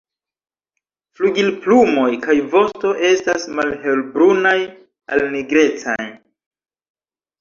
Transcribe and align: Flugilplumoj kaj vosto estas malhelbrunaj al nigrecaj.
Flugilplumoj 1.19 2.07
kaj 2.23 2.37
vosto 2.55 2.93
estas 3.09 3.45
malhelbrunaj 3.59 4.57
al 5.15 5.25
nigrecaj. 5.37 6.01